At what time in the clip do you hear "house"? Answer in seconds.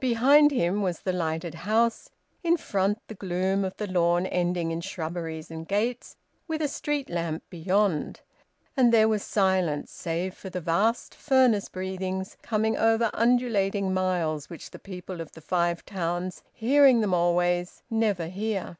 1.54-2.10